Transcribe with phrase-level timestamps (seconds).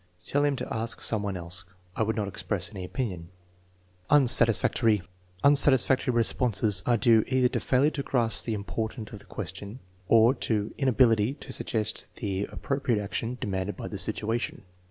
[0.25, 1.63] "Tell him to ask someone else."
[1.95, 3.29] "I would not express any opinion."
[4.09, 5.03] Unsatisfactory.
[5.43, 9.79] Unsatisfactory responses are due either to fail ure to grasp the import of the question,
[10.07, 14.63] or to inability to suggest the appropriate action demanded by the situation.